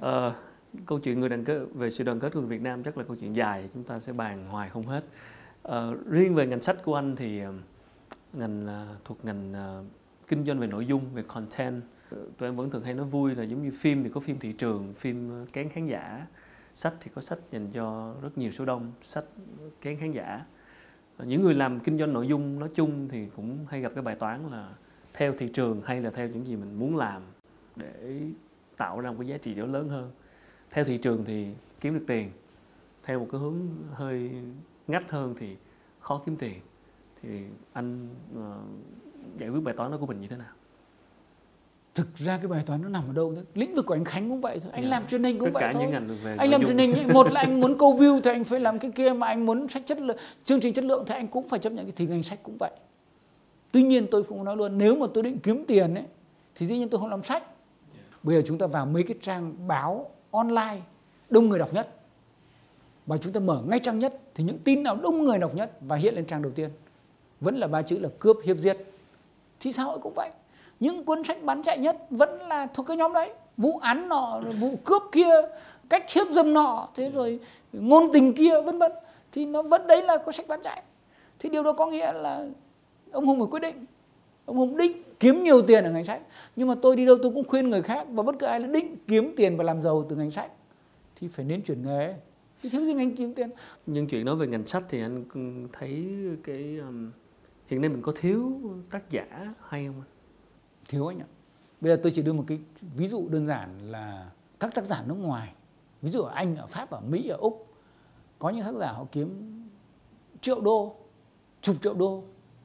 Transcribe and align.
Ờ, 0.00 0.34
câu 0.86 0.98
chuyện 0.98 1.20
người 1.20 1.28
đoàn 1.28 1.44
kết 1.44 1.58
về 1.74 1.90
sự 1.90 2.04
đoàn 2.04 2.20
kết 2.20 2.32
của 2.32 2.40
người 2.40 2.48
Việt 2.48 2.62
Nam 2.62 2.82
chắc 2.82 2.98
là 2.98 3.04
câu 3.04 3.16
chuyện 3.16 3.32
dài 3.32 3.68
chúng 3.74 3.84
ta 3.84 3.98
sẽ 3.98 4.12
bàn 4.12 4.46
hoài 4.48 4.68
không 4.70 4.82
hết. 4.82 5.04
Ờ, 5.62 5.94
riêng 6.06 6.34
về 6.34 6.46
ngành 6.46 6.62
sách 6.62 6.76
của 6.84 6.94
anh 6.94 7.16
thì 7.16 7.40
ờ, 7.40 7.52
ngành 8.32 8.66
ờ, 8.66 8.96
thuộc 9.04 9.24
ngành 9.24 9.52
ờ, 9.52 9.84
kinh 10.28 10.44
doanh 10.44 10.58
về 10.58 10.66
nội 10.66 10.86
dung 10.86 11.14
về 11.14 11.22
content 11.28 11.82
tụi 12.10 12.48
em 12.48 12.56
vẫn 12.56 12.70
thường 12.70 12.82
hay 12.82 12.94
nói 12.94 13.06
vui 13.06 13.34
là 13.34 13.42
giống 13.42 13.62
như 13.62 13.70
phim 13.80 14.04
thì 14.04 14.10
có 14.10 14.20
phim 14.20 14.38
thị 14.38 14.52
trường 14.52 14.94
phim 14.94 15.46
kén 15.52 15.68
khán 15.68 15.86
giả. 15.86 16.26
Sách 16.74 16.94
thì 17.00 17.10
có 17.14 17.20
sách 17.20 17.38
dành 17.50 17.70
cho 17.72 18.14
rất 18.22 18.38
nhiều 18.38 18.50
số 18.50 18.64
đông 18.64 18.92
sách 19.02 19.24
kén 19.80 19.98
khán 19.98 20.10
giả. 20.10 20.44
Những 21.18 21.42
người 21.42 21.54
làm 21.54 21.80
kinh 21.80 21.98
doanh 21.98 22.12
nội 22.12 22.28
dung 22.28 22.58
nói 22.58 22.68
chung 22.74 23.08
thì 23.08 23.26
cũng 23.36 23.66
hay 23.68 23.80
gặp 23.80 23.92
cái 23.94 24.02
bài 24.02 24.14
toán 24.14 24.50
là 24.50 24.68
theo 25.14 25.32
thị 25.32 25.46
trường 25.54 25.82
hay 25.84 26.00
là 26.00 26.10
theo 26.10 26.28
những 26.28 26.44
gì 26.44 26.56
mình 26.56 26.78
muốn 26.78 26.96
làm 26.96 27.22
để 27.76 28.20
tạo 28.80 29.00
ra 29.00 29.10
một 29.10 29.16
cái 29.18 29.28
giá 29.28 29.36
trị 29.36 29.54
đó 29.54 29.66
lớn 29.66 29.88
hơn. 29.88 30.10
Theo 30.70 30.84
thị 30.84 30.96
trường 30.98 31.24
thì 31.24 31.46
kiếm 31.80 31.94
được 31.94 32.04
tiền. 32.06 32.30
Theo 33.02 33.20
một 33.20 33.26
cái 33.32 33.40
hướng 33.40 33.56
hơi 33.92 34.30
ngách 34.86 35.10
hơn 35.10 35.34
thì 35.38 35.56
khó 36.00 36.22
kiếm 36.26 36.36
tiền. 36.36 36.60
Thì 37.22 37.28
anh 37.72 38.08
ờ, 38.36 38.56
giải 39.38 39.48
quyết 39.50 39.60
bài 39.60 39.74
toán 39.76 39.90
đó 39.90 39.96
của 40.00 40.06
mình 40.06 40.20
như 40.20 40.28
thế 40.28 40.36
nào? 40.36 40.52
Thực 41.94 42.16
ra 42.16 42.36
cái 42.36 42.46
bài 42.46 42.62
toán 42.66 42.82
nó 42.82 42.88
nằm 42.88 43.04
ở 43.08 43.12
đâu 43.12 43.32
đấy 43.32 43.44
lĩnh 43.54 43.74
vực 43.74 43.86
của 43.86 43.94
anh 43.94 44.04
Khánh 44.04 44.28
cũng 44.30 44.40
vậy 44.40 44.60
thôi. 44.62 44.70
Anh 44.74 44.82
Dạ. 44.82 44.88
làm 44.90 45.06
truyền 45.06 45.24
hình 45.24 45.38
cũng 45.38 45.46
tất 45.48 45.54
vậy 45.54 45.60
cả 45.62 45.72
thôi. 45.72 45.82
những 45.82 45.90
ngành 45.90 46.08
về 46.24 46.36
anh 46.38 46.50
làm 46.50 46.64
truyền 46.66 46.78
hình 46.78 46.94
một 47.12 47.30
là 47.32 47.40
anh 47.40 47.60
muốn 47.60 47.78
câu 47.78 47.96
view 47.96 48.20
thì 48.20 48.30
anh 48.30 48.44
phải 48.44 48.60
làm 48.60 48.78
cái 48.78 48.90
kia 48.90 49.12
mà 49.12 49.26
anh 49.26 49.46
muốn 49.46 49.68
sách 49.68 49.82
chất 49.86 49.98
lượng 50.00 50.16
chương 50.44 50.60
trình 50.60 50.74
chất 50.74 50.84
lượng 50.84 51.04
thì 51.06 51.14
anh 51.14 51.28
cũng 51.28 51.48
phải 51.48 51.58
chấp 51.60 51.72
nhận 51.72 51.84
cái 51.84 51.92
thì 51.96 52.06
ngành 52.06 52.22
sách 52.22 52.38
cũng 52.42 52.56
vậy. 52.60 52.70
Tuy 53.72 53.82
nhiên 53.82 54.06
tôi 54.10 54.22
cũng 54.22 54.44
nói 54.44 54.56
luôn 54.56 54.78
nếu 54.78 54.94
mà 54.96 55.06
tôi 55.14 55.22
định 55.22 55.38
kiếm 55.38 55.64
tiền 55.68 55.94
ấy 55.94 56.04
thì 56.54 56.66
dĩ 56.66 56.78
nhiên 56.78 56.88
tôi 56.88 57.00
không 57.00 57.10
làm 57.10 57.22
sách 57.22 57.44
bây 58.22 58.36
giờ 58.36 58.42
chúng 58.46 58.58
ta 58.58 58.66
vào 58.66 58.86
mấy 58.86 59.02
cái 59.02 59.16
trang 59.20 59.54
báo 59.66 60.10
online 60.30 60.78
đông 61.30 61.48
người 61.48 61.58
đọc 61.58 61.74
nhất. 61.74 61.94
Và 63.06 63.18
chúng 63.18 63.32
ta 63.32 63.40
mở 63.40 63.62
ngay 63.66 63.78
trang 63.78 63.98
nhất 63.98 64.20
thì 64.34 64.44
những 64.44 64.58
tin 64.58 64.82
nào 64.82 64.96
đông 64.96 65.24
người 65.24 65.38
đọc 65.38 65.54
nhất 65.54 65.70
và 65.80 65.96
hiện 65.96 66.14
lên 66.14 66.24
trang 66.24 66.42
đầu 66.42 66.52
tiên. 66.54 66.70
Vẫn 67.40 67.56
là 67.56 67.66
ba 67.66 67.82
chữ 67.82 67.98
là 67.98 68.08
cướp 68.18 68.36
hiếp 68.44 68.56
giết. 68.56 68.76
Thì 69.60 69.72
xã 69.72 69.82
hội 69.82 69.98
cũng 69.98 70.12
vậy. 70.16 70.30
Những 70.80 71.04
cuốn 71.04 71.24
sách 71.24 71.42
bán 71.42 71.62
chạy 71.62 71.78
nhất 71.78 71.96
vẫn 72.10 72.40
là 72.40 72.66
thuộc 72.66 72.86
cái 72.86 72.96
nhóm 72.96 73.12
đấy. 73.12 73.32
Vụ 73.56 73.78
án 73.78 74.08
nọ, 74.08 74.40
vụ 74.58 74.74
cướp 74.84 75.02
kia, 75.12 75.34
cách 75.88 76.10
hiếp 76.10 76.26
dâm 76.30 76.54
nọ, 76.54 76.88
thế 76.94 77.10
rồi 77.10 77.40
ngôn 77.72 78.10
tình 78.12 78.34
kia, 78.34 78.60
vân 78.60 78.78
vân. 78.78 78.92
Thì 79.32 79.46
nó 79.46 79.62
vẫn 79.62 79.86
đấy 79.86 80.02
là 80.02 80.16
có 80.16 80.32
sách 80.32 80.48
bán 80.48 80.60
chạy. 80.62 80.82
Thì 81.38 81.48
điều 81.48 81.62
đó 81.62 81.72
có 81.72 81.86
nghĩa 81.86 82.12
là 82.12 82.46
ông 83.12 83.26
hùng 83.26 83.38
phải 83.38 83.48
quyết 83.50 83.60
định 83.60 83.84
ông 84.50 84.56
hùng 84.56 84.76
định 84.76 84.92
kiếm 85.20 85.42
nhiều 85.42 85.62
tiền 85.62 85.84
ở 85.84 85.90
ngành 85.90 86.04
sách 86.04 86.22
nhưng 86.56 86.68
mà 86.68 86.74
tôi 86.82 86.96
đi 86.96 87.06
đâu 87.06 87.16
tôi 87.22 87.32
cũng 87.32 87.44
khuyên 87.44 87.70
người 87.70 87.82
khác 87.82 88.06
và 88.10 88.22
bất 88.22 88.34
cứ 88.38 88.46
ai 88.46 88.60
là 88.60 88.66
định 88.66 88.96
kiếm 89.08 89.34
tiền 89.36 89.56
và 89.56 89.64
làm 89.64 89.82
giàu 89.82 90.06
từ 90.08 90.16
ngành 90.16 90.30
sách 90.30 90.50
thì 91.16 91.28
phải 91.28 91.44
nên 91.44 91.62
chuyển 91.62 91.82
nghề. 91.82 92.14
Thì 92.62 92.68
thiếu 92.68 92.84
gì 92.84 92.94
ngành 92.94 93.16
kiếm 93.16 93.34
tiền. 93.34 93.50
Nhưng 93.86 94.06
chuyện 94.06 94.24
nói 94.24 94.36
về 94.36 94.46
ngành 94.46 94.66
sách 94.66 94.84
thì 94.88 95.00
anh 95.00 95.24
thấy 95.72 96.06
cái 96.44 96.78
um, 96.78 97.10
hiện 97.66 97.80
nay 97.80 97.88
mình 97.88 98.02
có 98.02 98.12
thiếu 98.16 98.52
tác 98.90 99.10
giả 99.10 99.54
hay 99.68 99.86
không 99.86 99.94
anh? 100.00 100.10
thiếu 100.88 101.06
anh 101.06 101.18
ạ. 101.18 101.28
Bây 101.80 101.92
giờ 101.92 102.00
tôi 102.02 102.12
chỉ 102.14 102.22
đưa 102.22 102.32
một 102.32 102.44
cái 102.46 102.58
ví 102.96 103.06
dụ 103.06 103.28
đơn 103.28 103.46
giản 103.46 103.90
là 103.90 104.30
các 104.60 104.74
tác 104.74 104.84
giả 104.84 105.02
nước 105.06 105.14
ngoài. 105.14 105.52
Ví 106.02 106.10
dụ 106.10 106.22
ở 106.22 106.32
anh 106.34 106.56
ở 106.56 106.66
pháp 106.66 106.90
ở 106.90 107.00
mỹ 107.00 107.28
ở 107.28 107.36
úc 107.36 107.66
có 108.38 108.50
những 108.50 108.64
tác 108.64 108.74
giả 108.74 108.92
họ 108.92 109.06
kiếm 109.12 109.60
triệu 110.40 110.60
đô 110.60 110.96
chục 111.62 111.76
triệu 111.82 111.94
đô 111.94 112.22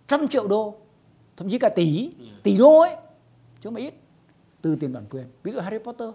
trăm 0.07 0.27
triệu 0.27 0.47
đô 0.47 0.75
thậm 1.37 1.49
chí 1.49 1.59
cả 1.59 1.69
tỷ 1.69 2.11
tỷ 2.43 2.57
đô 2.57 2.79
ấy 2.79 2.95
chứ 3.59 3.69
không 3.69 3.73
phải 3.73 3.83
ít 3.83 3.93
từ 4.61 4.75
tiền 4.75 4.93
bản 4.93 5.05
quyền. 5.09 5.25
Ví 5.43 5.51
dụ 5.51 5.59
Harry 5.59 5.77
Potter. 5.77 6.09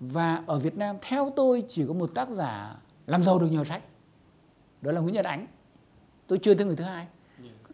Và 0.00 0.42
ở 0.46 0.58
Việt 0.58 0.76
Nam 0.76 0.96
theo 1.00 1.32
tôi 1.36 1.64
chỉ 1.68 1.84
có 1.88 1.92
một 1.92 2.10
tác 2.14 2.28
giả 2.28 2.76
làm 3.06 3.22
giàu 3.22 3.38
được 3.38 3.46
nhờ 3.50 3.64
sách. 3.64 3.82
Đó 4.82 4.92
là 4.92 5.00
Nguyễn 5.00 5.14
Nhật 5.14 5.24
Ánh. 5.24 5.46
Tôi 6.26 6.38
chưa 6.42 6.54
thấy 6.54 6.66
người 6.66 6.76
thứ 6.76 6.84
hai. 6.84 7.06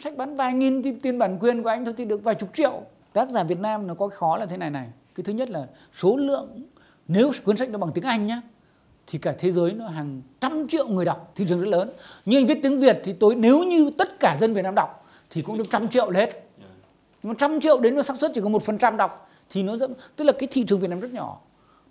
Sách 0.00 0.16
bán 0.16 0.36
vài 0.36 0.54
nghìn 0.54 0.82
thì 0.82 0.92
tiền 1.02 1.18
bản 1.18 1.38
quyền 1.40 1.62
của 1.62 1.68
anh 1.68 1.84
thôi 1.84 1.94
thì 1.96 2.04
được 2.04 2.24
vài 2.24 2.34
chục 2.34 2.50
triệu. 2.54 2.82
Tác 3.12 3.30
giả 3.30 3.42
Việt 3.42 3.58
Nam 3.58 3.86
nó 3.86 3.94
có 3.94 4.08
cái 4.08 4.16
khó 4.16 4.36
là 4.36 4.46
thế 4.46 4.56
này 4.56 4.70
này. 4.70 4.88
Cái 5.14 5.24
thứ 5.24 5.32
nhất 5.32 5.50
là 5.50 5.66
số 5.92 6.16
lượng 6.16 6.62
nếu 7.08 7.32
cuốn 7.44 7.56
sách 7.56 7.70
nó 7.70 7.78
bằng 7.78 7.90
tiếng 7.94 8.04
Anh 8.04 8.26
nhá 8.26 8.42
thì 9.06 9.18
cả 9.18 9.34
thế 9.38 9.52
giới 9.52 9.72
nó 9.72 9.88
hàng 9.88 10.22
trăm 10.40 10.68
triệu 10.68 10.88
người 10.88 11.04
đọc 11.04 11.32
thị 11.34 11.44
trường 11.48 11.60
rất 11.60 11.68
lớn. 11.68 11.90
Nhưng 12.24 12.40
anh 12.40 12.46
viết 12.46 12.58
tiếng 12.62 12.78
Việt 12.78 13.00
thì 13.04 13.12
tôi 13.12 13.34
nếu 13.34 13.64
như 13.64 13.90
tất 13.98 14.20
cả 14.20 14.36
dân 14.40 14.54
Việt 14.54 14.62
Nam 14.62 14.74
đọc 14.74 15.06
thì 15.30 15.42
cũng 15.42 15.58
được 15.58 15.70
trăm 15.70 15.88
triệu 15.88 16.10
hết 16.10 16.48
nhưng 17.24 17.32
mà 17.32 17.34
trăm 17.38 17.60
triệu 17.60 17.80
đến 17.80 17.94
nó 17.94 18.02
xác 18.02 18.16
suất 18.16 18.30
chỉ 18.34 18.40
có 18.40 18.48
một 18.48 18.62
phần 18.62 18.78
trăm 18.78 18.96
đọc 18.96 19.30
thì 19.50 19.62
nó 19.62 19.76
dẫn 19.76 19.94
tức 20.16 20.24
là 20.24 20.32
cái 20.32 20.48
thị 20.50 20.64
trường 20.64 20.80
Việt 20.80 20.90
Nam 20.90 21.00
rất 21.00 21.12
nhỏ. 21.12 21.40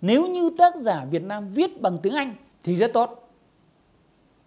Nếu 0.00 0.26
như 0.26 0.50
tác 0.58 0.76
giả 0.76 1.04
Việt 1.10 1.22
Nam 1.22 1.48
viết 1.54 1.80
bằng 1.80 1.98
tiếng 2.02 2.12
Anh 2.12 2.34
thì 2.64 2.76
rất 2.76 2.92
tốt. 2.92 3.30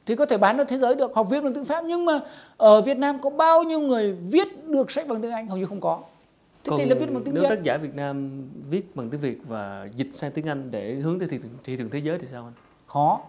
Thì 0.05 0.15
có 0.15 0.25
thể 0.25 0.37
bán 0.37 0.57
ra 0.57 0.63
thế 0.63 0.77
giới 0.77 0.95
được 0.95 1.15
học 1.15 1.27
viết 1.29 1.41
bằng 1.41 1.53
tiếng 1.53 1.65
Pháp. 1.65 1.83
Nhưng 1.83 2.05
mà 2.05 2.19
ở 2.57 2.81
Việt 2.81 2.97
Nam 2.97 3.21
có 3.21 3.29
bao 3.29 3.63
nhiêu 3.63 3.79
người 3.79 4.11
viết 4.13 4.67
được 4.67 4.91
sách 4.91 5.07
bằng 5.07 5.21
tiếng 5.21 5.31
Anh? 5.31 5.47
Hầu 5.47 5.57
như 5.57 5.65
không 5.65 5.81
có. 5.81 6.01
Thế 6.63 6.71
thì 6.77 6.85
là 6.85 6.95
viết 6.99 7.13
bằng 7.13 7.23
tiếng 7.23 7.33
nếu 7.33 7.43
Việt. 7.43 7.49
tác 7.49 7.63
giả 7.63 7.77
Việt 7.77 7.95
Nam 7.95 8.47
viết 8.69 8.95
bằng 8.95 9.09
tiếng 9.09 9.21
Việt 9.21 9.37
và 9.47 9.87
dịch 9.95 10.09
sang 10.11 10.31
tiếng 10.31 10.45
Anh 10.45 10.71
để 10.71 10.93
hướng 10.93 11.19
tới 11.19 11.27
thị 11.27 11.37
trường, 11.41 11.51
thị 11.63 11.77
trường 11.77 11.89
thế 11.89 11.99
giới 11.99 12.17
thì 12.17 12.25
sao 12.25 12.43
anh? 12.43 12.53
khó 12.87 13.21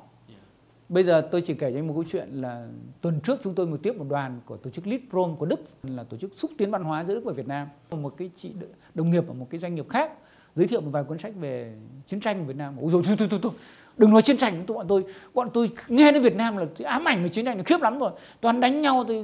bây 0.88 1.04
giờ 1.04 1.28
tôi 1.30 1.40
chỉ 1.40 1.54
kể 1.54 1.72
cho 1.72 1.78
anh 1.78 1.86
một 1.86 1.94
câu 1.94 2.04
chuyện 2.10 2.28
là 2.32 2.66
tuần 3.00 3.20
trước 3.20 3.40
chúng 3.44 3.54
tôi 3.54 3.66
một 3.66 3.76
tiếp 3.82 3.96
một 3.96 4.06
đoàn 4.08 4.40
của 4.46 4.56
tổ 4.56 4.70
chức 4.70 4.86
Litprom 4.86 5.36
của 5.36 5.46
Đức 5.46 5.60
là 5.82 6.04
tổ 6.04 6.16
chức 6.16 6.30
xúc 6.36 6.50
tiến 6.58 6.70
văn 6.70 6.84
hóa 6.84 7.04
giữa 7.04 7.14
Đức 7.14 7.24
và 7.24 7.32
Việt 7.32 7.48
Nam. 7.48 7.68
Một 7.90 8.16
cái 8.16 8.30
chị 8.36 8.50
đồng 8.94 9.10
nghiệp 9.10 9.28
ở 9.28 9.34
một 9.34 9.46
cái 9.50 9.60
doanh 9.60 9.74
nghiệp 9.74 9.88
khác 9.88 10.12
giới 10.54 10.66
thiệu 10.66 10.80
một 10.80 10.90
vài 10.92 11.04
cuốn 11.04 11.18
sách 11.18 11.32
về 11.40 11.74
chiến 12.06 12.20
tranh 12.20 12.38
của 12.38 12.44
Việt 12.44 12.56
Nam. 12.56 12.76
Ôi 12.80 12.90
rồi 12.90 13.02
tôi 13.06 13.16
tôi 13.16 13.28
tôi 13.30 13.40
tôi 13.42 13.52
đừng 13.96 14.10
nói 14.10 14.22
chiến 14.22 14.36
tranh 14.36 14.64
tụi 14.66 14.74
bọn 14.74 14.88
tôi 14.88 15.04
bọn 15.34 15.50
tôi 15.54 15.70
nghe 15.88 16.12
đến 16.12 16.22
Việt 16.22 16.36
Nam 16.36 16.56
là 16.56 16.66
ám 16.84 17.08
ảnh 17.08 17.22
về 17.22 17.28
chiến 17.28 17.44
tranh 17.44 17.56
là 17.56 17.62
khiếp 17.62 17.80
lắm 17.80 17.98
rồi. 17.98 18.10
Toàn 18.40 18.60
đánh 18.60 18.80
nhau 18.80 19.04
thì 19.08 19.22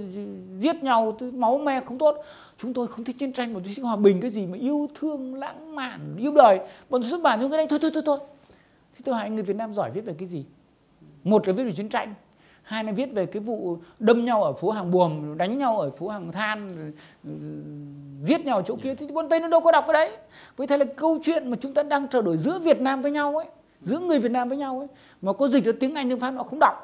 giết 0.58 0.76
nhau 0.82 1.16
tôi, 1.18 1.32
máu 1.32 1.58
me 1.58 1.80
không 1.80 1.98
tốt. 1.98 2.16
Chúng 2.58 2.74
tôi 2.74 2.86
không 2.86 3.04
thích 3.04 3.16
chiến 3.18 3.32
tranh 3.32 3.54
mà 3.54 3.60
tôi 3.64 3.72
thích 3.76 3.84
hòa 3.84 3.96
bình 3.96 4.20
cái 4.20 4.30
gì 4.30 4.46
mà 4.46 4.58
yêu 4.58 4.88
thương 5.00 5.34
lãng 5.34 5.74
mạn 5.74 6.16
yêu 6.18 6.32
đời. 6.32 6.58
Bọn 6.90 7.02
tôi 7.02 7.10
xuất 7.10 7.22
bản 7.22 7.40
những 7.40 7.50
cái 7.50 7.56
này 7.56 7.66
thôi 7.70 7.78
thôi 7.82 7.90
thôi 7.94 8.02
thôi. 8.06 8.18
Thì 8.96 9.02
tôi 9.04 9.14
hỏi 9.14 9.24
anh 9.24 9.34
người 9.34 9.44
Việt 9.44 9.56
Nam 9.56 9.74
giỏi 9.74 9.90
viết 9.90 10.04
về 10.04 10.14
cái 10.18 10.28
gì? 10.28 10.44
Một 11.24 11.48
là 11.48 11.54
viết 11.54 11.64
về 11.64 11.72
chiến 11.72 11.88
tranh 11.88 12.14
hai 12.62 12.84
là 12.84 12.92
viết 12.92 13.12
về 13.12 13.26
cái 13.26 13.42
vụ 13.42 13.78
đâm 13.98 14.22
nhau 14.22 14.44
ở 14.44 14.52
phố 14.52 14.70
hàng 14.70 14.90
buồm 14.90 15.36
đánh 15.36 15.58
nhau 15.58 15.80
ở 15.80 15.90
phố 15.90 16.08
hàng 16.08 16.32
than 16.32 16.92
ừ, 17.24 17.30
giết 18.22 18.44
nhau 18.44 18.56
ở 18.56 18.62
chỗ 18.62 18.76
kia. 18.82 18.94
Thì 18.94 19.06
bọn 19.06 19.28
tây 19.28 19.40
nó 19.40 19.48
đâu 19.48 19.60
có 19.60 19.72
đọc 19.72 19.84
cái 19.86 19.94
đấy. 19.94 20.16
Với 20.56 20.66
thế 20.66 20.78
là 20.78 20.84
câu 20.96 21.18
chuyện 21.22 21.50
mà 21.50 21.56
chúng 21.60 21.74
ta 21.74 21.82
đang 21.82 22.08
trao 22.08 22.22
đổi 22.22 22.36
giữa 22.36 22.58
Việt 22.58 22.80
Nam 22.80 23.02
với 23.02 23.10
nhau 23.10 23.36
ấy 23.36 23.46
giữa 23.80 23.98
người 23.98 24.20
Việt 24.20 24.30
Nam 24.30 24.48
với 24.48 24.58
nhau 24.58 24.78
ấy 24.78 24.88
mà 25.22 25.32
có 25.32 25.48
dịch 25.48 25.64
ra 25.64 25.72
tiếng 25.80 25.94
Anh 25.94 26.08
tiếng 26.08 26.20
Pháp 26.20 26.30
nó 26.30 26.42
không 26.42 26.58
đọc. 26.58 26.74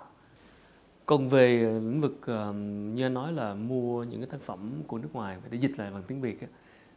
Còn 1.06 1.28
về 1.28 1.56
lĩnh 1.58 2.00
vực 2.00 2.20
như 2.94 3.06
anh 3.06 3.14
nói 3.14 3.32
là 3.32 3.54
mua 3.54 4.04
những 4.04 4.20
cái 4.20 4.28
tác 4.32 4.40
phẩm 4.40 4.72
của 4.86 4.98
nước 4.98 5.08
ngoài 5.12 5.36
để 5.50 5.58
dịch 5.58 5.78
lại 5.78 5.90
bằng 5.90 6.02
tiếng 6.06 6.20
Việt 6.20 6.40
á, 6.40 6.46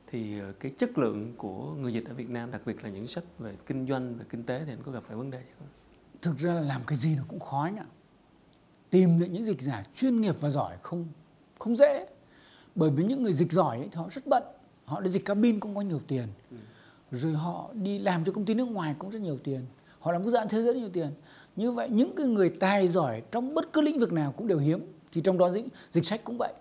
thì 0.08 0.40
ờ, 0.40 0.52
cái 0.60 0.72
chất 0.78 0.98
lượng 0.98 1.34
của 1.38 1.74
người 1.82 1.94
dịch 1.94 2.10
ở 2.10 2.14
Việt 2.14 2.30
Nam 2.30 2.52
đặc 2.52 2.62
biệt 2.66 2.84
là 2.84 2.90
những 2.90 3.08
sách 3.08 3.24
về 3.40 3.52
kinh 3.66 3.88
doanh 3.88 4.16
về 4.18 4.26
kinh 4.30 4.44
tế 4.44 4.62
thì 4.66 4.72
anh 4.72 4.80
có 4.86 4.92
gặp 4.92 5.04
phải 5.08 5.18
vấn 5.18 5.32
đề 5.32 5.38
gì 5.38 5.52
không? 5.60 5.68
Thực 6.24 6.38
ra 6.38 6.54
là 6.54 6.62
làm 6.62 6.82
cái 6.88 6.98
gì 6.98 7.16
nó 7.16 7.24
cũng 7.28 7.40
khó 7.40 7.70
nhỉ. 7.76 7.82
Tìm 8.90 9.20
được 9.20 9.26
những 9.32 9.46
dịch 9.46 9.62
giả 9.62 9.84
chuyên 9.96 10.22
nghiệp 10.22 10.36
và 10.40 10.50
giỏi 10.50 10.78
không 10.82 11.08
không 11.60 11.76
dễ. 11.76 12.08
Bởi 12.76 12.90
vì 12.90 13.04
những 13.04 13.24
người 13.24 13.34
dịch 13.34 13.52
giỏi 13.52 13.78
ấy, 13.78 13.88
thì 13.92 13.98
họ 13.98 14.08
rất 14.12 14.28
bận. 14.28 14.44
Họ 14.86 15.02
đi 15.02 15.12
dịch 15.12 15.26
cabin 15.26 15.60
cũng 15.60 15.76
có 15.76 15.82
nhiều 15.82 16.02
tiền. 16.08 16.28
Rồi 17.12 17.34
họ 17.34 17.70
đi 17.74 18.00
làm 18.00 18.26
cho 18.26 18.32
công 18.32 18.46
ty 18.46 18.54
nước 18.54 18.66
ngoài 18.66 18.96
cũng 19.00 19.10
rất 19.10 19.22
nhiều 19.22 19.38
tiền. 19.44 19.66
Họ 20.00 20.12
làm 20.12 20.24
quốc 20.24 20.32
gia 20.32 20.46
thế 20.46 20.62
giới 20.62 20.74
nhiều 20.74 20.90
tiền. 20.90 21.12
Như 21.56 21.72
vậy 21.72 21.90
những 21.90 22.16
cái 22.16 22.28
người 22.28 22.50
tài 22.50 22.88
giỏi 22.88 23.24
trong 23.32 23.54
bất 23.54 23.74
cứ 23.74 23.82
lĩnh 23.82 24.00
vực 24.00 24.14
nào 24.14 24.32
cũng 24.32 24.48
đều 24.48 24.60
hiếm. 24.60 24.80
Thì 25.12 25.22
trong 25.22 25.38
đó 25.38 25.52
dịch, 25.52 25.66
dịch 25.92 26.06
sách 26.06 26.22
cũng 26.24 26.38
vậy 26.38 26.54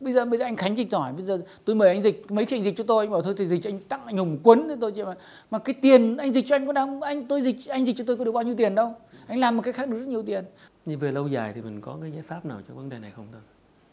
bây 0.00 0.12
giờ 0.12 0.24
bây 0.24 0.38
giờ 0.38 0.44
anh 0.44 0.56
Khánh 0.56 0.78
dịch 0.78 0.90
giỏi 0.90 1.12
bây 1.12 1.24
giờ 1.24 1.38
tôi 1.64 1.76
mời 1.76 1.88
anh 1.88 2.02
dịch 2.02 2.30
mấy 2.30 2.44
khi 2.44 2.56
anh 2.56 2.62
dịch 2.62 2.74
cho 2.76 2.84
tôi. 2.84 3.04
Anh 3.04 3.12
bảo 3.12 3.22
thôi 3.22 3.34
thì 3.38 3.46
dịch 3.46 3.66
anh 3.66 3.78
tặng 3.78 4.06
anh 4.06 4.16
Hùng 4.16 4.38
thì 4.44 4.74
tôi 4.80 4.92
chỉ 4.92 5.02
mà 5.02 5.14
mà 5.50 5.58
cái 5.58 5.74
tiền 5.82 6.16
anh 6.16 6.32
dịch 6.32 6.44
cho 6.48 6.56
anh 6.56 6.66
có 6.66 6.72
đáng 6.72 7.00
anh 7.00 7.26
tôi 7.26 7.42
dịch 7.42 7.56
anh 7.68 7.86
dịch 7.86 7.96
cho 7.98 8.04
tôi 8.06 8.16
có 8.16 8.24
được 8.24 8.32
bao 8.32 8.42
nhiêu 8.42 8.54
tiền 8.54 8.74
đâu? 8.74 8.94
Anh 9.26 9.38
làm 9.38 9.56
một 9.56 9.62
cái 9.62 9.72
khác 9.72 9.88
được 9.88 9.98
rất 9.98 10.08
nhiều 10.08 10.22
tiền. 10.22 10.44
Nhưng 10.84 10.98
về 10.98 11.12
lâu 11.12 11.28
dài 11.28 11.52
thì 11.54 11.62
mình 11.62 11.80
có 11.80 11.98
cái 12.02 12.10
giải 12.12 12.22
pháp 12.22 12.44
nào 12.44 12.60
cho 12.68 12.74
vấn 12.74 12.88
đề 12.88 12.98
này 12.98 13.12
không 13.16 13.26
thôi? 13.32 13.40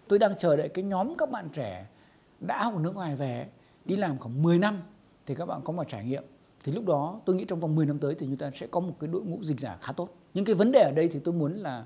tôi 0.08 0.20
đang 0.20 0.38
chờ 0.38 0.56
đợi 0.56 0.70
cái 0.70 0.84
nhóm 0.84 1.16
các 1.18 1.32
bạn 1.32 1.50
trẻ 1.54 1.86
đã 2.40 2.64
học 2.64 2.74
ở 2.76 2.80
nước 2.80 2.96
ngoài 2.96 3.16
về 3.16 3.48
đi 3.86 3.96
làm 3.96 4.18
khoảng 4.18 4.44
10 4.44 4.60
năm 4.60 4.82
thì 5.26 5.36
các 5.36 5.46
bạn 5.46 5.62
có 5.64 5.74
một 5.74 5.84
trải 5.88 6.06
nghiệm. 6.06 6.24
Thì 6.64 6.72
lúc 6.72 6.86
đó 6.86 7.22
tôi 7.26 7.36
nghĩ 7.36 7.46
trong 7.46 7.60
vòng 7.60 7.76
10 7.76 7.86
năm 7.86 8.00
tới 8.00 8.16
thì 8.16 8.26
chúng 8.26 8.38
ta 8.38 8.52
sẽ 8.54 8.68
có 8.68 8.80
một 8.80 8.94
cái 9.00 9.08
đội 9.08 9.22
ngũ 9.22 9.44
dịch 9.44 9.60
giả 9.60 9.78
khá 9.82 9.92
tốt. 9.92 10.10
Nhưng 10.34 10.46
cái 10.46 10.56
vấn 10.56 10.72
đề 10.72 10.80
ở 10.80 10.92
đây 10.96 11.08
thì 11.08 11.20
tôi 11.20 11.34
muốn 11.34 11.54
là 11.54 11.86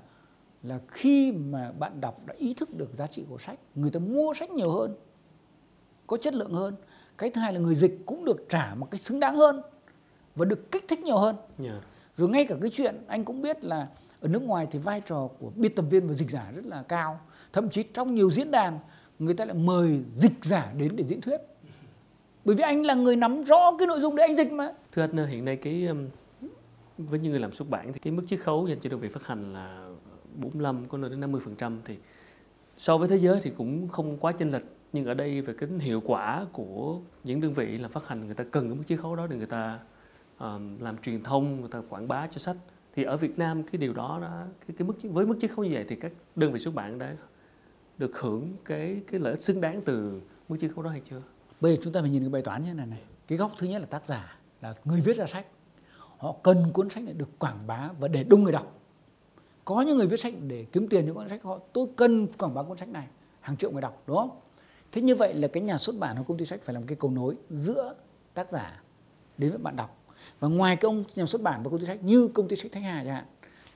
là 0.62 0.78
khi 0.88 1.32
mà 1.32 1.72
bạn 1.72 2.00
đọc 2.00 2.26
đã 2.26 2.34
ý 2.38 2.54
thức 2.54 2.74
được 2.74 2.94
giá 2.94 3.06
trị 3.06 3.24
của 3.28 3.38
sách 3.38 3.58
người 3.74 3.90
ta 3.90 4.00
mua 4.00 4.34
sách 4.34 4.50
nhiều 4.50 4.70
hơn 4.70 4.96
có 6.06 6.16
chất 6.16 6.34
lượng 6.34 6.52
hơn. 6.52 6.74
Cái 7.18 7.30
thứ 7.30 7.40
hai 7.40 7.52
là 7.52 7.60
người 7.60 7.74
dịch 7.74 7.98
cũng 8.06 8.24
được 8.24 8.46
trả 8.48 8.74
một 8.74 8.90
cái 8.90 8.98
xứng 8.98 9.20
đáng 9.20 9.36
hơn 9.36 9.62
và 10.36 10.44
được 10.44 10.70
kích 10.70 10.84
thích 10.88 11.00
nhiều 11.00 11.18
hơn. 11.18 11.36
Yeah. 11.58 11.82
rồi 12.16 12.28
ngay 12.28 12.44
cả 12.44 12.56
cái 12.60 12.70
chuyện 12.70 13.04
anh 13.06 13.24
cũng 13.24 13.42
biết 13.42 13.64
là 13.64 13.88
ở 14.20 14.28
nước 14.28 14.42
ngoài 14.42 14.66
thì 14.70 14.78
vai 14.78 15.00
trò 15.00 15.28
của 15.38 15.50
biên 15.56 15.74
tập 15.74 15.84
viên 15.90 16.06
và 16.06 16.14
dịch 16.14 16.30
giả 16.30 16.52
rất 16.54 16.66
là 16.66 16.82
cao. 16.82 17.20
Thậm 17.52 17.68
chí 17.68 17.82
trong 17.82 18.14
nhiều 18.14 18.30
diễn 18.30 18.50
đàn 18.50 18.78
người 19.18 19.34
ta 19.34 19.44
lại 19.44 19.54
mời 19.54 20.02
dịch 20.14 20.44
giả 20.44 20.72
đến 20.76 20.96
để 20.96 21.04
diễn 21.04 21.20
thuyết. 21.20 21.40
Bởi 22.44 22.56
vì 22.56 22.62
anh 22.62 22.86
là 22.86 22.94
người 22.94 23.16
nắm 23.16 23.42
rõ 23.42 23.76
cái 23.78 23.86
nội 23.86 24.00
dung 24.00 24.16
để 24.16 24.22
anh 24.22 24.36
dịch 24.36 24.52
mà. 24.52 24.72
Thưa 24.92 25.02
anh, 25.02 25.26
hiện 25.26 25.44
nay 25.44 25.56
cái 25.56 25.88
với 26.98 27.18
những 27.18 27.30
người 27.30 27.40
làm 27.40 27.52
xuất 27.52 27.70
bản 27.70 27.92
thì 27.92 27.98
cái 27.98 28.12
mức 28.12 28.22
chiết 28.26 28.40
khấu 28.40 28.66
dành 28.68 28.80
cho 28.80 28.90
đơn 28.90 29.00
vị 29.00 29.08
phát 29.08 29.26
hành 29.26 29.52
là 29.52 29.88
45 30.38 30.88
có 30.88 30.98
nơi 30.98 31.10
đến 31.10 31.20
50 31.20 31.40
phần 31.44 31.54
trăm 31.54 31.78
thì 31.84 31.98
so 32.76 32.98
với 32.98 33.08
thế 33.08 33.16
giới 33.16 33.40
thì 33.42 33.50
cũng 33.56 33.88
không 33.88 34.18
quá 34.18 34.32
chênh 34.32 34.50
lệch 34.50 34.64
nhưng 34.92 35.06
ở 35.06 35.14
đây 35.14 35.40
về 35.40 35.54
cái 35.58 35.68
hiệu 35.80 36.02
quả 36.06 36.46
của 36.52 37.00
những 37.24 37.40
đơn 37.40 37.52
vị 37.52 37.78
làm 37.78 37.90
phát 37.90 38.08
hành 38.08 38.26
người 38.26 38.34
ta 38.34 38.44
cần 38.44 38.68
cái 38.68 38.74
mức 38.74 38.84
chiết 38.86 39.00
khấu 39.00 39.16
đó 39.16 39.26
để 39.26 39.36
người 39.36 39.46
ta 39.46 39.78
um, 40.38 40.78
làm 40.78 40.98
truyền 40.98 41.22
thông 41.22 41.60
người 41.60 41.70
ta 41.70 41.82
quảng 41.88 42.08
bá 42.08 42.26
cho 42.26 42.38
sách 42.38 42.56
thì 42.94 43.04
ở 43.04 43.16
Việt 43.16 43.38
Nam 43.38 43.62
cái 43.62 43.78
điều 43.78 43.92
đó 43.92 44.18
đã 44.22 44.46
cái, 44.66 44.76
cái 44.78 44.88
mức 44.88 44.94
với 45.02 45.26
mức 45.26 45.36
chiết 45.40 45.50
khấu 45.50 45.64
như 45.64 45.70
vậy 45.74 45.84
thì 45.88 45.96
các 45.96 46.12
đơn 46.36 46.52
vị 46.52 46.58
xuất 46.58 46.74
bản 46.74 46.98
đã 46.98 47.16
được 47.98 48.20
hưởng 48.20 48.52
cái 48.64 49.00
cái 49.10 49.20
lợi 49.20 49.32
ích 49.32 49.42
xứng 49.42 49.60
đáng 49.60 49.82
từ 49.84 50.20
mức 50.48 50.56
chiết 50.60 50.70
khấu 50.74 50.84
đó 50.84 50.90
hay 50.90 51.00
chưa? 51.04 51.22
Bây 51.60 51.74
giờ 51.74 51.80
chúng 51.84 51.92
ta 51.92 52.00
phải 52.00 52.10
nhìn 52.10 52.22
cái 52.22 52.30
bài 52.30 52.42
toán 52.42 52.62
như 52.62 52.68
thế 52.68 52.74
này 52.74 52.86
này. 52.86 53.02
Cái 53.28 53.38
góc 53.38 53.52
thứ 53.58 53.66
nhất 53.66 53.78
là 53.78 53.86
tác 53.86 54.06
giả 54.06 54.38
là 54.60 54.74
người 54.84 55.00
viết 55.00 55.16
ra 55.16 55.26
sách. 55.26 55.46
Họ 56.18 56.36
cần 56.42 56.70
cuốn 56.72 56.90
sách 56.90 57.04
này 57.04 57.14
được 57.14 57.38
quảng 57.38 57.66
bá 57.66 57.90
và 58.00 58.08
để 58.08 58.24
đông 58.24 58.44
người 58.44 58.52
đọc. 58.52 58.80
Có 59.68 59.80
những 59.80 59.96
người 59.96 60.06
viết 60.06 60.20
sách 60.20 60.34
để 60.46 60.66
kiếm 60.72 60.88
tiền 60.88 61.04
những 61.04 61.14
cuốn 61.14 61.28
sách 61.28 61.42
họ 61.42 61.58
tôi 61.72 61.86
cần 61.96 62.26
quảng 62.38 62.54
bá 62.54 62.62
cuốn 62.62 62.76
sách 62.76 62.88
này 62.88 63.06
hàng 63.40 63.56
triệu 63.56 63.70
người 63.70 63.82
đọc 63.82 64.02
đúng 64.06 64.16
không? 64.16 64.30
Thế 64.92 65.02
như 65.02 65.14
vậy 65.14 65.34
là 65.34 65.48
cái 65.48 65.62
nhà 65.62 65.78
xuất 65.78 65.96
bản 65.98 66.16
hoặc 66.16 66.24
công 66.28 66.36
ty 66.36 66.44
sách 66.44 66.60
phải 66.62 66.74
làm 66.74 66.86
cái 66.86 66.96
cầu 67.00 67.10
nối 67.10 67.34
giữa 67.50 67.94
tác 68.34 68.50
giả 68.50 68.82
đến 69.38 69.50
với 69.50 69.58
bạn 69.58 69.76
đọc. 69.76 70.04
Và 70.40 70.48
ngoài 70.48 70.76
cái 70.76 70.88
ông 70.88 71.04
nhà 71.14 71.26
xuất 71.26 71.42
bản 71.42 71.62
và 71.62 71.70
công 71.70 71.80
ty 71.80 71.86
sách 71.86 72.04
như 72.04 72.28
công 72.28 72.48
ty 72.48 72.56
sách 72.56 72.72
Thanh 72.72 72.82
Hà 72.82 73.04
chẳng 73.04 73.14
hạn 73.14 73.24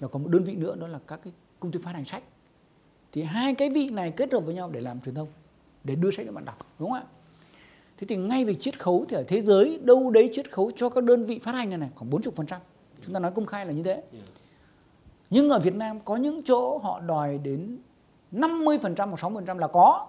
là 0.01 0.09
có 0.09 0.19
một 0.19 0.29
đơn 0.29 0.45
vị 0.45 0.55
nữa 0.55 0.77
đó 0.77 0.87
là 0.87 0.99
các 1.07 1.21
cái 1.25 1.33
công 1.61 1.73
ty 1.73 1.79
phát 1.79 1.93
hành 1.93 2.05
sách. 2.05 2.23
Thì 3.13 3.23
hai 3.23 3.55
cái 3.55 3.71
vị 3.71 3.91
này 3.91 4.11
kết 4.11 4.33
hợp 4.33 4.41
với 4.41 4.55
nhau 4.55 4.71
để 4.71 4.81
làm 4.81 5.01
truyền 5.01 5.15
thông, 5.15 5.29
để 5.85 5.95
đưa 5.95 6.11
sách 6.11 6.27
đến 6.27 6.35
bạn 6.35 6.45
đọc, 6.45 6.59
đúng 6.79 6.91
không 6.91 6.99
ạ? 6.99 7.05
Thế 7.97 8.07
thì 8.07 8.17
ngay 8.17 8.45
về 8.45 8.55
chiết 8.55 8.81
khấu 8.81 9.07
thì 9.09 9.17
ở 9.17 9.25
thế 9.29 9.43
giới 9.43 9.81
đâu 9.83 10.11
đấy 10.11 10.31
chiết 10.35 10.53
khấu 10.53 10.71
cho 10.77 10.89
các 10.89 11.05
đơn 11.05 11.25
vị 11.25 11.39
phát 11.39 11.55
hành 11.55 11.69
này 11.69 11.79
này 11.79 11.91
khoảng 11.95 12.11
40%. 12.11 12.59
Chúng 13.05 13.15
ta 13.15 13.21
nói 13.21 13.33
công 13.35 13.47
khai 13.47 13.67
là 13.67 13.73
như 13.73 13.83
thế. 13.83 14.03
Nhưng 15.33 15.49
ở 15.49 15.59
Việt 15.59 15.75
Nam 15.75 16.01
có 16.01 16.17
những 16.17 16.43
chỗ 16.43 16.79
họ 16.79 17.01
đòi 17.01 17.39
đến 17.39 17.79
50% 18.33 19.09
hoặc 19.09 19.21
60% 19.21 19.59
là 19.59 19.67
có. 19.67 20.07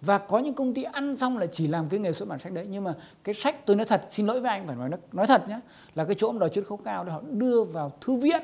Và 0.00 0.18
có 0.18 0.38
những 0.38 0.54
công 0.54 0.74
ty 0.74 0.82
ăn 0.82 1.16
xong 1.16 1.38
là 1.38 1.46
chỉ 1.46 1.66
làm 1.66 1.88
cái 1.88 2.00
nghề 2.00 2.12
xuất 2.12 2.28
bản 2.28 2.38
sách 2.38 2.52
đấy. 2.52 2.66
Nhưng 2.70 2.84
mà 2.84 2.94
cái 3.24 3.34
sách 3.34 3.66
tôi 3.66 3.76
nói 3.76 3.86
thật, 3.86 4.04
xin 4.08 4.26
lỗi 4.26 4.40
với 4.40 4.50
anh, 4.50 4.66
phải 4.66 4.76
nói 4.76 4.90
nói 5.12 5.26
thật 5.26 5.48
nhé, 5.48 5.60
là 5.94 6.04
cái 6.04 6.14
chỗ 6.18 6.32
mà 6.32 6.38
đòi 6.38 6.48
chiết 6.48 6.66
khấu 6.66 6.78
cao 6.84 7.04
để 7.04 7.12
họ 7.12 7.20
đưa 7.30 7.64
vào 7.64 7.92
thư 8.00 8.14
viện. 8.14 8.42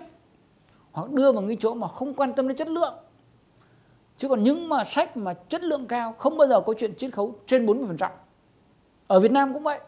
Hoặc 0.93 1.11
đưa 1.11 1.33
vào 1.33 1.45
cái 1.47 1.57
chỗ 1.61 1.75
mà 1.75 1.89
không 1.89 2.15
quan 2.15 2.33
tâm 2.33 2.49
đến 2.49 2.57
chất 2.57 2.69
lượng. 2.69 2.95
Chứ 4.17 4.29
còn 4.29 4.43
những 4.43 4.69
mà 4.69 4.85
sách 4.85 5.17
mà 5.17 5.35
chất 5.35 5.63
lượng 5.63 5.87
cao, 5.87 6.13
không 6.13 6.37
bao 6.37 6.49
giờ 6.49 6.61
có 6.61 6.75
chuyện 6.79 6.95
chiết 6.95 7.13
khấu 7.13 7.35
trên 7.47 7.67
40% 7.67 8.11
ở 9.07 9.21
Việt 9.21 9.33
Nam 9.33 9.55
cũng 9.55 9.63
vậy 9.63 9.81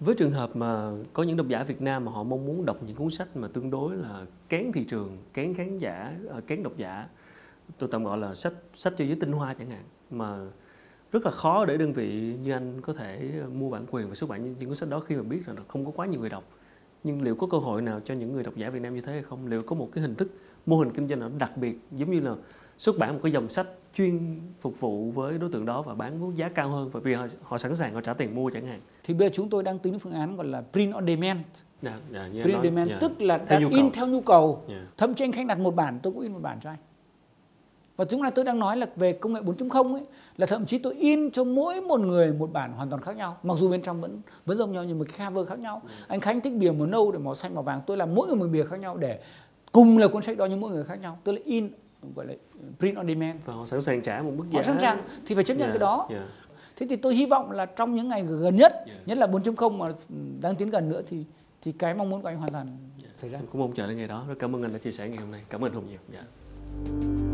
với 0.00 0.14
trường 0.14 0.32
hợp 0.32 0.56
mà 0.56 0.90
có 1.12 1.22
những 1.22 1.36
độc 1.36 1.48
giả 1.48 1.64
Việt 1.64 1.82
Nam 1.82 2.04
mà 2.04 2.12
họ 2.12 2.22
mong 2.22 2.46
muốn 2.46 2.66
đọc 2.66 2.82
những 2.86 2.96
cuốn 2.96 3.10
sách 3.10 3.36
mà 3.36 3.48
tương 3.48 3.70
đối 3.70 3.96
là 3.96 4.26
kén 4.48 4.72
thị 4.72 4.84
trường, 4.84 5.18
kén 5.34 5.54
khán 5.54 5.76
giả, 5.76 6.14
ờ, 6.28 6.40
kén 6.46 6.62
độc 6.62 6.76
giả, 6.76 7.08
tôi 7.78 7.88
tạm 7.92 8.04
gọi 8.04 8.18
là 8.18 8.34
sách 8.34 8.52
sách 8.74 8.92
cho 8.96 9.04
giới 9.04 9.16
tinh 9.20 9.32
hoa 9.32 9.54
chẳng 9.54 9.70
hạn 9.70 9.82
mà 10.10 10.46
rất 11.12 11.24
là 11.24 11.30
khó 11.30 11.64
để 11.64 11.76
đơn 11.76 11.92
vị 11.92 12.36
như 12.40 12.52
anh 12.52 12.80
có 12.80 12.92
thể 12.92 13.30
ờ, 13.42 13.48
mua 13.48 13.70
bản 13.70 13.86
quyền 13.90 14.08
và 14.08 14.14
xuất 14.14 14.30
bản 14.30 14.44
những 14.44 14.68
cuốn 14.68 14.74
sách 14.74 14.88
đó 14.88 15.00
khi 15.00 15.16
mà 15.16 15.22
biết 15.22 15.46
rằng 15.46 15.56
là 15.56 15.62
không 15.68 15.84
có 15.84 15.90
quá 15.90 16.06
nhiều 16.06 16.20
người 16.20 16.30
đọc. 16.30 16.44
Nhưng 17.04 17.22
liệu 17.22 17.34
có 17.34 17.46
cơ 17.46 17.58
hội 17.58 17.82
nào 17.82 18.00
cho 18.04 18.14
những 18.14 18.32
người 18.32 18.42
độc 18.42 18.56
giả 18.56 18.70
Việt 18.70 18.82
Nam 18.82 18.94
như 18.94 19.00
thế 19.00 19.12
hay 19.12 19.22
không? 19.22 19.46
Liệu 19.46 19.62
có 19.62 19.76
một 19.76 19.88
cái 19.92 20.02
hình 20.02 20.14
thức 20.14 20.28
mô 20.68 20.78
hình 20.78 20.90
kinh 20.90 21.08
doanh 21.08 21.20
nào 21.20 21.30
đặc 21.38 21.56
biệt 21.56 21.78
giống 21.92 22.10
như 22.10 22.20
là 22.20 22.34
xuất 22.78 22.98
bản 22.98 23.14
một 23.14 23.20
cái 23.22 23.32
dòng 23.32 23.48
sách 23.48 23.66
chuyên 23.94 24.40
phục 24.60 24.80
vụ 24.80 25.10
với 25.10 25.38
đối 25.38 25.50
tượng 25.50 25.66
đó 25.66 25.82
và 25.82 25.94
bán 25.94 26.20
với 26.20 26.36
giá 26.36 26.48
cao 26.48 26.68
hơn 26.68 26.90
và 26.92 27.00
vì 27.00 27.14
họ, 27.14 27.26
họ 27.42 27.58
sẵn 27.58 27.76
sàng 27.76 27.94
họ 27.94 28.00
trả 28.00 28.14
tiền 28.14 28.34
mua 28.34 28.50
chẳng 28.50 28.66
hạn 28.66 28.80
thì 29.04 29.14
bây 29.14 29.28
giờ 29.28 29.34
chúng 29.34 29.50
tôi 29.50 29.62
đang 29.62 29.78
tính 29.78 29.92
đến 29.92 30.00
phương 30.00 30.12
án 30.12 30.36
gọi 30.36 30.46
là 30.46 30.62
print 30.72 30.94
on 30.94 31.06
demand 31.06 31.40
dạ, 31.82 31.98
dạ, 32.10 32.28
print 32.42 32.54
on 32.54 32.62
demand 32.64 32.90
dạ. 32.90 32.98
tức 33.00 33.20
là 33.20 33.38
theo 33.38 33.68
in 33.70 33.90
theo 33.92 34.06
nhu 34.06 34.20
cầu 34.20 34.64
yeah. 34.68 34.82
Thậm 34.96 35.14
chí 35.14 35.24
anh 35.24 35.32
khách 35.32 35.46
đặt 35.46 35.58
một 35.58 35.74
bản 35.74 35.98
tôi 36.02 36.12
cũng 36.12 36.22
in 36.22 36.32
một 36.32 36.42
bản 36.42 36.58
cho 36.62 36.70
anh 36.70 36.78
và 37.96 38.04
chúng 38.04 38.22
là 38.22 38.30
tôi 38.30 38.44
đang 38.44 38.58
nói 38.58 38.76
là 38.76 38.86
về 38.96 39.12
công 39.12 39.32
nghệ 39.32 39.40
4.0 39.40 39.94
ấy 39.94 40.02
là 40.36 40.46
thậm 40.46 40.66
chí 40.66 40.78
tôi 40.78 40.94
in 40.94 41.30
cho 41.30 41.44
mỗi 41.44 41.80
một 41.80 42.00
người 42.00 42.32
một 42.32 42.52
bản 42.52 42.72
hoàn 42.72 42.90
toàn 42.90 43.02
khác 43.02 43.16
nhau 43.16 43.36
mặc 43.42 43.54
dù 43.58 43.70
bên 43.70 43.82
trong 43.82 44.00
vẫn 44.00 44.20
vẫn 44.46 44.58
giống 44.58 44.72
nhau 44.72 44.84
nhưng 44.84 44.98
mà 44.98 45.04
cái 45.04 45.28
cover 45.28 45.48
khác 45.48 45.58
nhau 45.58 45.82
ừ. 45.84 45.90
anh 46.08 46.20
Khánh 46.20 46.40
thích 46.40 46.52
bìa 46.58 46.70
màu 46.70 46.86
nâu 46.86 47.12
để 47.12 47.18
màu 47.18 47.34
xanh 47.34 47.54
màu 47.54 47.62
vàng 47.62 47.80
tôi 47.86 47.96
làm 47.96 48.14
mỗi 48.14 48.26
người 48.26 48.36
một 48.36 48.46
bìa 48.52 48.64
khác 48.64 48.80
nhau 48.80 48.96
để 48.96 49.20
cùng 49.72 49.98
là 49.98 50.08
cuốn 50.08 50.22
sách 50.22 50.36
đó 50.36 50.46
nhưng 50.46 50.60
mỗi 50.60 50.70
người 50.70 50.84
khác 50.84 51.00
nhau 51.00 51.18
tôi 51.24 51.34
là 51.34 51.40
in 51.44 51.70
gọi 52.14 52.26
là 52.26 52.34
print 52.78 52.96
on 52.96 53.08
demand 53.08 53.38
và 53.44 53.54
họ 53.54 53.66
sẵn 53.66 53.82
sàng 53.82 54.02
trả 54.02 54.22
một 54.22 54.32
mức 54.36 54.44
giá 54.50 54.58
họ 54.58 54.62
sẵn 54.62 54.80
sàng 54.80 55.02
thì 55.26 55.34
phải 55.34 55.44
chấp 55.44 55.54
nhận 55.54 55.68
yeah, 55.68 55.72
cái 55.72 55.78
đó 55.78 56.06
yeah. 56.10 56.22
thế 56.76 56.86
thì 56.90 56.96
tôi 56.96 57.14
hy 57.14 57.26
vọng 57.26 57.50
là 57.50 57.66
trong 57.66 57.94
những 57.94 58.08
ngày 58.08 58.22
gần 58.22 58.56
nhất 58.56 58.72
yeah. 58.86 59.08
nhất 59.08 59.18
là 59.18 59.26
4.0 59.26 59.70
mà 59.76 59.88
đang 60.40 60.56
tiến 60.56 60.70
gần 60.70 60.88
nữa 60.88 61.02
thì 61.08 61.24
thì 61.62 61.72
cái 61.72 61.94
mong 61.94 62.10
muốn 62.10 62.22
của 62.22 62.28
anh 62.28 62.36
hoàn 62.36 62.52
toàn 62.52 62.66
yeah. 63.02 63.16
xảy 63.16 63.30
ra 63.30 63.38
cũng 63.52 63.60
mong 63.60 63.72
chờ 63.74 63.86
đến 63.86 63.96
ngày 63.96 64.08
đó 64.08 64.24
rất 64.28 64.34
cảm 64.38 64.56
ơn 64.56 64.62
anh 64.62 64.72
đã 64.72 64.78
chia 64.78 64.90
sẻ 64.90 65.08
ngày 65.08 65.18
hôm 65.18 65.30
nay 65.30 65.42
cảm 65.50 65.64
ơn 65.64 65.72
hùng 65.72 65.84
nhiều 65.88 66.00
yeah. 66.12 67.27